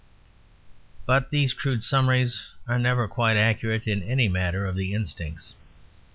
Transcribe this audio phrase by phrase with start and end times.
[1.05, 5.53] But these crude summaries are never quite accurate in any matter of the instincts.